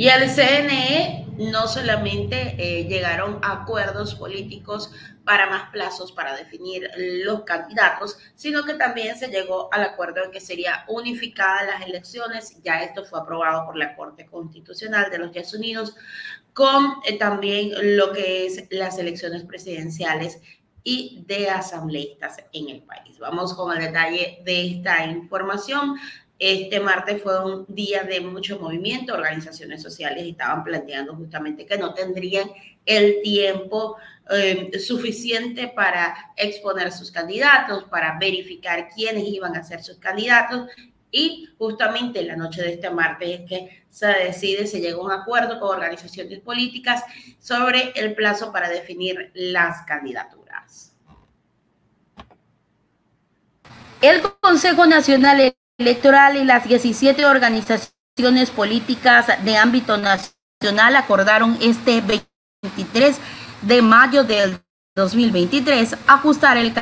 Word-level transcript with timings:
Y 0.00 0.08
el 0.08 0.30
CNE 0.30 1.26
no 1.36 1.68
solamente 1.68 2.54
eh, 2.56 2.86
llegaron 2.86 3.38
acuerdos 3.42 4.14
políticos 4.14 4.90
para 5.26 5.50
más 5.50 5.68
plazos 5.72 6.10
para 6.10 6.34
definir 6.34 6.88
los 6.96 7.42
candidatos, 7.42 8.16
sino 8.34 8.64
que 8.64 8.72
también 8.72 9.18
se 9.18 9.28
llegó 9.28 9.68
al 9.70 9.82
acuerdo 9.82 10.24
en 10.24 10.30
que 10.30 10.40
sería 10.40 10.86
unificada 10.88 11.64
las 11.64 11.86
elecciones. 11.86 12.56
Ya 12.62 12.82
esto 12.82 13.04
fue 13.04 13.20
aprobado 13.20 13.66
por 13.66 13.76
la 13.76 13.94
Corte 13.94 14.24
Constitucional 14.24 15.10
de 15.10 15.18
los 15.18 15.26
Estados 15.26 15.52
Unidos, 15.52 15.94
con 16.54 16.94
eh, 17.04 17.18
también 17.18 17.98
lo 17.98 18.10
que 18.14 18.46
es 18.46 18.68
las 18.70 18.96
elecciones 18.96 19.44
presidenciales 19.44 20.40
y 20.82 21.24
de 21.26 21.50
asambleístas 21.50 22.38
en 22.54 22.70
el 22.70 22.82
país. 22.84 23.18
Vamos 23.18 23.52
con 23.52 23.76
el 23.76 23.84
detalle 23.84 24.40
de 24.46 24.66
esta 24.66 25.04
información. 25.04 25.96
Este 26.40 26.80
martes 26.80 27.22
fue 27.22 27.44
un 27.44 27.66
día 27.68 28.02
de 28.02 28.18
mucho 28.22 28.58
movimiento, 28.58 29.12
organizaciones 29.12 29.82
sociales 29.82 30.24
estaban 30.26 30.64
planteando 30.64 31.14
justamente 31.14 31.66
que 31.66 31.76
no 31.76 31.92
tendrían 31.92 32.50
el 32.86 33.20
tiempo 33.22 33.98
eh, 34.30 34.70
suficiente 34.80 35.68
para 35.68 36.32
exponer 36.38 36.92
sus 36.92 37.10
candidatos, 37.10 37.84
para 37.90 38.18
verificar 38.18 38.88
quiénes 38.88 39.28
iban 39.28 39.54
a 39.54 39.62
ser 39.62 39.82
sus 39.82 39.98
candidatos 39.98 40.70
y 41.10 41.46
justamente 41.58 42.22
la 42.22 42.36
noche 42.36 42.62
de 42.62 42.72
este 42.72 42.88
martes 42.88 43.40
es 43.40 43.46
que 43.46 43.84
se 43.90 44.06
decide, 44.06 44.66
se 44.66 44.80
llega 44.80 44.96
a 44.96 45.02
un 45.02 45.12
acuerdo 45.12 45.60
con 45.60 45.76
organizaciones 45.76 46.40
políticas 46.40 47.04
sobre 47.38 47.92
el 47.96 48.14
plazo 48.14 48.50
para 48.50 48.70
definir 48.70 49.30
las 49.34 49.82
candidaturas. 49.82 50.96
El 54.00 54.22
Consejo 54.40 54.86
Nacional 54.86 55.54
Electoral 55.80 56.36
y 56.36 56.44
las 56.44 56.68
17 56.68 57.24
organizaciones 57.24 58.50
políticas 58.54 59.28
de 59.42 59.56
ámbito 59.56 59.96
nacional 59.96 60.94
acordaron 60.94 61.56
este 61.62 62.02
23 62.02 63.16
de 63.62 63.80
mayo 63.80 64.22
del 64.22 64.60
2023 64.94 65.96
ajustar 66.06 66.58
el 66.58 66.74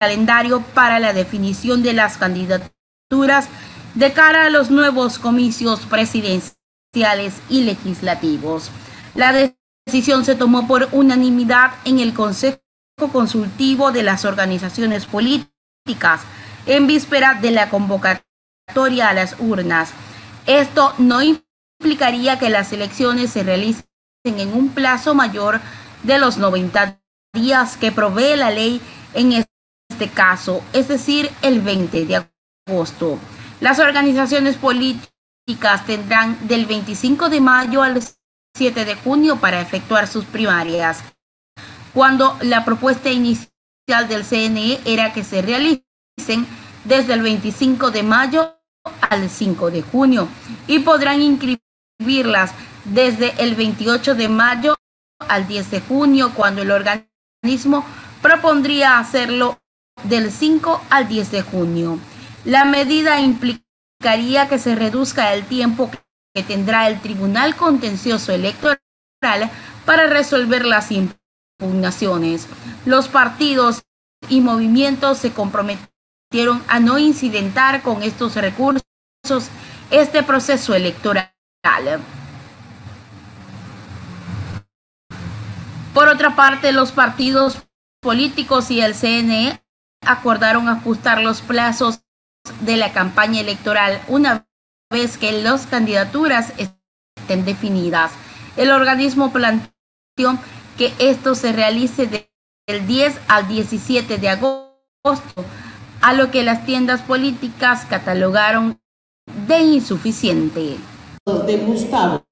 calendario 0.00 0.62
para 0.72 0.98
la 1.00 1.12
definición 1.12 1.82
de 1.82 1.92
las 1.92 2.16
candidaturas 2.16 3.50
de 3.94 4.14
cara 4.14 4.46
a 4.46 4.50
los 4.50 4.70
nuevos 4.70 5.18
comicios 5.18 5.80
presidenciales 5.80 7.34
y 7.50 7.64
legislativos. 7.64 8.70
La 9.14 9.52
decisión 9.86 10.24
se 10.24 10.34
tomó 10.34 10.66
por 10.66 10.88
unanimidad 10.92 11.72
en 11.84 11.98
el 11.98 12.14
Consejo 12.14 12.62
Consultivo 13.12 13.92
de 13.92 14.02
las 14.02 14.24
Organizaciones 14.24 15.04
Políticas 15.04 16.22
en 16.64 16.86
víspera 16.86 17.34
de 17.34 17.50
la 17.50 17.68
convocatoria 17.68 18.25
a 18.68 19.12
las 19.14 19.36
urnas. 19.38 19.90
Esto 20.46 20.92
no 20.98 21.20
implicaría 21.22 22.38
que 22.38 22.50
las 22.50 22.72
elecciones 22.72 23.30
se 23.30 23.42
realicen 23.42 23.84
en 24.24 24.52
un 24.52 24.70
plazo 24.70 25.14
mayor 25.14 25.60
de 26.02 26.18
los 26.18 26.36
90 26.36 27.00
días 27.32 27.76
que 27.76 27.90
provee 27.90 28.36
la 28.36 28.50
ley 28.50 28.80
en 29.14 29.32
este 29.32 30.08
caso, 30.10 30.62
es 30.72 30.88
decir, 30.88 31.30
el 31.42 31.60
20 31.62 32.04
de 32.04 32.26
agosto. 32.68 33.18
Las 33.60 33.78
organizaciones 33.78 34.56
políticas 34.56 35.86
tendrán 35.86 36.46
del 36.46 36.66
25 36.66 37.30
de 37.30 37.40
mayo 37.40 37.82
al 37.82 38.02
7 38.56 38.84
de 38.84 38.94
junio 38.94 39.36
para 39.36 39.60
efectuar 39.60 40.06
sus 40.06 40.24
primarias, 40.24 41.02
cuando 41.94 42.36
la 42.42 42.64
propuesta 42.64 43.10
inicial 43.10 43.48
del 44.08 44.24
CNE 44.24 44.80
era 44.84 45.12
que 45.12 45.24
se 45.24 45.40
realicen 45.40 46.46
desde 46.84 47.14
el 47.14 47.22
25 47.22 47.90
de 47.90 48.02
mayo 48.02 48.55
al 49.00 49.28
5 49.28 49.70
de 49.70 49.82
junio 49.82 50.28
y 50.66 50.80
podrán 50.80 51.22
inscribirlas 51.22 52.52
desde 52.84 53.34
el 53.42 53.54
28 53.54 54.14
de 54.14 54.28
mayo 54.28 54.76
al 55.18 55.46
10 55.46 55.70
de 55.70 55.80
junio 55.80 56.32
cuando 56.34 56.62
el 56.62 56.70
organismo 56.70 57.84
propondría 58.22 58.98
hacerlo 58.98 59.58
del 60.04 60.30
5 60.30 60.82
al 60.90 61.08
10 61.08 61.30
de 61.30 61.42
junio. 61.42 61.98
La 62.44 62.64
medida 62.64 63.20
implicaría 63.20 64.48
que 64.48 64.58
se 64.58 64.74
reduzca 64.74 65.34
el 65.34 65.44
tiempo 65.46 65.90
que 66.34 66.42
tendrá 66.42 66.88
el 66.88 67.00
Tribunal 67.00 67.56
Contencioso 67.56 68.32
Electoral 68.32 68.78
para 69.84 70.06
resolver 70.06 70.64
las 70.64 70.90
impugnaciones. 70.92 72.46
Los 72.84 73.08
partidos 73.08 73.82
y 74.28 74.40
movimientos 74.40 75.18
se 75.18 75.32
comprometen 75.32 75.88
a 76.68 76.80
no 76.80 76.98
incidentar 76.98 77.82
con 77.82 78.02
estos 78.02 78.34
recursos 78.34 78.82
este 79.90 80.22
proceso 80.24 80.74
electoral. 80.74 81.32
Por 85.94 86.08
otra 86.08 86.34
parte, 86.34 86.72
los 86.72 86.92
partidos 86.92 87.62
políticos 88.02 88.70
y 88.70 88.80
el 88.80 88.94
CNE 88.94 89.62
acordaron 90.04 90.68
ajustar 90.68 91.22
los 91.22 91.40
plazos 91.40 92.00
de 92.60 92.76
la 92.76 92.92
campaña 92.92 93.40
electoral 93.40 94.02
una 94.08 94.46
vez 94.90 95.18
que 95.18 95.32
las 95.42 95.66
candidaturas 95.66 96.52
estén 96.58 97.44
definidas. 97.44 98.10
El 98.56 98.70
organismo 98.72 99.32
planteó 99.32 100.38
que 100.76 100.92
esto 100.98 101.34
se 101.34 101.52
realice 101.52 102.06
del 102.66 102.86
10 102.86 103.18
al 103.28 103.48
17 103.48 104.18
de 104.18 104.28
agosto 104.28 105.44
a 106.06 106.12
lo 106.12 106.30
que 106.30 106.44
las 106.44 106.64
tiendas 106.64 107.02
políticas 107.02 107.84
catalogaron 107.84 108.80
de 109.48 109.58
insuficiente. 109.58 110.76
De 111.46 111.56
Gustavo, 111.56 112.22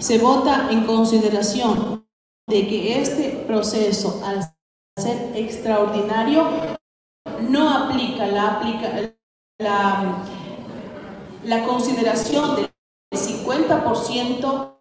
se 0.00 0.18
vota 0.18 0.66
en 0.68 0.84
consideración 0.84 2.08
de 2.48 2.66
que 2.66 3.00
este 3.00 3.44
proceso, 3.46 4.20
al 4.26 4.52
ser 5.00 5.30
extraordinario, 5.36 6.44
no 7.48 7.70
aplica 7.70 8.26
la, 8.26 8.54
aplica, 8.54 9.14
la, 9.60 10.24
la 11.44 11.62
consideración 11.62 12.56
del 12.56 12.68
50% 13.12 14.74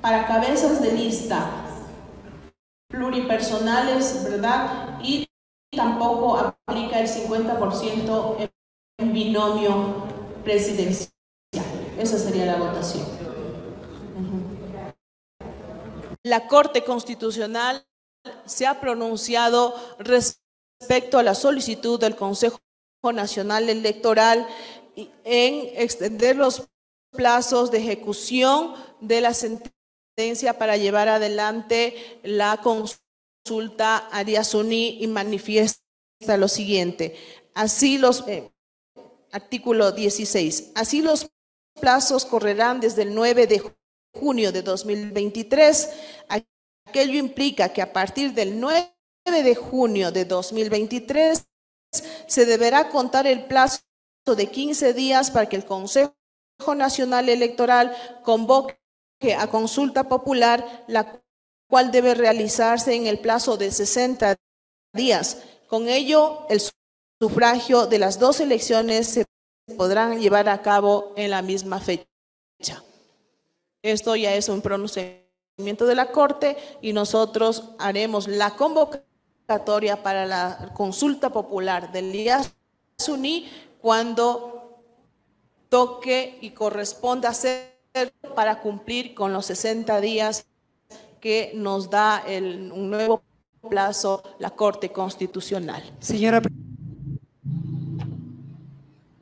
para 0.00 0.26
cabezas 0.26 0.82
de 0.82 0.90
lista 0.90 1.48
pluripersonales, 2.88 4.24
¿verdad? 4.24 4.98
Y 5.04 5.28
tampoco 5.74 6.36
aplica 6.36 7.00
el 7.00 7.08
50% 7.08 8.50
en 8.98 9.12
binomio 9.12 10.04
presidencial. 10.44 11.10
Esa 11.98 12.18
sería 12.18 12.46
la 12.46 12.56
votación. 12.56 13.04
La 16.22 16.46
Corte 16.46 16.84
Constitucional 16.84 17.84
se 18.46 18.66
ha 18.66 18.80
pronunciado 18.80 19.74
respecto 19.98 21.18
a 21.18 21.22
la 21.22 21.34
solicitud 21.34 22.00
del 22.00 22.16
Consejo 22.16 22.58
Nacional 23.12 23.68
Electoral 23.68 24.46
en 24.96 25.70
extender 25.76 26.36
los 26.36 26.66
plazos 27.10 27.70
de 27.70 27.78
ejecución 27.78 28.74
de 29.00 29.20
la 29.20 29.34
sentencia 29.34 30.58
para 30.58 30.76
llevar 30.76 31.08
adelante 31.08 32.20
la 32.22 32.60
consulta 32.62 33.03
consulta 33.44 34.08
Arias 34.10 34.54
Uní 34.54 35.02
y 35.02 35.06
manifiesta 35.06 35.82
lo 36.38 36.48
siguiente. 36.48 37.14
Así 37.54 37.98
los, 37.98 38.26
eh, 38.26 38.50
artículo 39.32 39.92
16, 39.92 40.72
así 40.74 41.02
los 41.02 41.30
plazos 41.78 42.24
correrán 42.24 42.80
desde 42.80 43.02
el 43.02 43.14
9 43.14 43.46
de 43.46 43.62
junio 44.14 44.50
de 44.50 44.62
2023. 44.62 45.90
Aquello 46.86 47.18
implica 47.18 47.72
que 47.72 47.82
a 47.82 47.92
partir 47.92 48.32
del 48.32 48.58
9 48.58 48.94
de 49.26 49.54
junio 49.54 50.10
de 50.10 50.24
2023 50.24 51.44
se 52.26 52.46
deberá 52.46 52.88
contar 52.88 53.26
el 53.26 53.44
plazo 53.44 53.82
de 54.24 54.50
15 54.50 54.94
días 54.94 55.30
para 55.30 55.48
que 55.50 55.56
el 55.56 55.66
Consejo 55.66 56.14
Nacional 56.74 57.28
Electoral 57.28 57.94
convoque 58.22 58.78
a 59.36 59.48
consulta 59.48 60.08
popular 60.08 60.84
la 60.86 61.23
cual 61.74 61.90
debe 61.90 62.14
realizarse 62.14 62.94
en 62.94 63.08
el 63.08 63.18
plazo 63.18 63.56
de 63.56 63.72
60 63.72 64.36
días. 64.92 65.38
Con 65.66 65.88
ello, 65.88 66.46
el 66.48 66.62
sufragio 67.20 67.88
de 67.88 67.98
las 67.98 68.20
dos 68.20 68.38
elecciones 68.38 69.08
se 69.08 69.26
podrán 69.76 70.20
llevar 70.20 70.48
a 70.48 70.62
cabo 70.62 71.12
en 71.16 71.32
la 71.32 71.42
misma 71.42 71.80
fecha. 71.80 72.06
Esto 73.82 74.14
ya 74.14 74.36
es 74.36 74.48
un 74.48 74.62
pronunciamiento 74.62 75.84
de 75.84 75.96
la 75.96 76.12
Corte 76.12 76.56
y 76.80 76.92
nosotros 76.92 77.64
haremos 77.80 78.28
la 78.28 78.54
convocatoria 78.54 80.00
para 80.00 80.26
la 80.26 80.70
consulta 80.74 81.30
popular 81.30 81.90
del 81.90 82.12
día 82.12 82.40
Suní 82.98 83.50
cuando 83.82 84.78
toque 85.68 86.38
y 86.40 86.50
corresponda 86.50 87.30
hacer 87.30 87.80
para 88.36 88.60
cumplir 88.60 89.12
con 89.12 89.32
los 89.32 89.46
60 89.46 90.00
días 90.00 90.46
que 91.24 91.52
nos 91.54 91.88
da 91.88 92.22
el, 92.26 92.70
un 92.70 92.90
nuevo 92.90 93.24
plazo 93.70 94.22
la 94.40 94.50
Corte 94.50 94.90
Constitucional. 94.90 95.82
Señora 95.98 96.42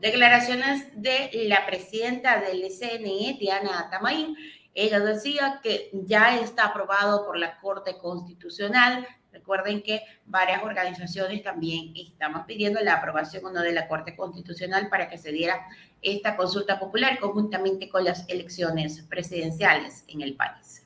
Declaraciones 0.01 0.89
de 1.01 1.31
la 1.47 1.65
presidenta 1.65 2.41
del 2.41 2.65
CNE, 2.77 3.37
Diana 3.39 3.89
Tamaín. 3.89 4.37
Ella 4.75 4.99
decía 4.99 5.61
que 5.63 5.91
ya 5.93 6.41
está 6.41 6.65
aprobado 6.65 7.25
por 7.25 7.39
la 7.39 7.61
Corte 7.61 7.97
Constitucional. 7.99 9.07
Recuerden 9.31 9.81
que 9.81 10.03
varias 10.27 10.65
organizaciones 10.65 11.45
también 11.45 11.93
estamos 11.95 12.47
pidiendo 12.47 12.81
la 12.81 12.95
aprobación 12.95 13.45
o 13.45 13.53
no 13.53 13.61
de 13.61 13.71
la 13.71 13.87
Corte 13.87 14.17
Constitucional 14.17 14.89
para 14.89 15.09
que 15.09 15.19
se 15.19 15.31
diera 15.31 15.65
esta 16.01 16.37
consulta 16.37 16.81
popular 16.81 17.21
conjuntamente 17.21 17.89
con 17.89 18.03
las 18.03 18.29
elecciones 18.29 19.03
presidenciales 19.03 20.03
en 20.09 20.23
el 20.23 20.35
país. 20.35 20.83